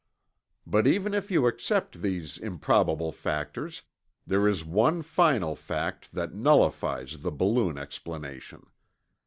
[0.65, 3.83] But even if you accept these improbable factors,
[4.25, 8.65] there is one final fact that nullifies the balloon explanation.